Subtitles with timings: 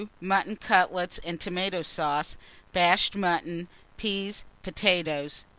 [0.19, 2.35] Mutton cutlets and tomato sauce,
[2.73, 3.67] bashed mutton,
[3.97, 5.45] peas, potatoes.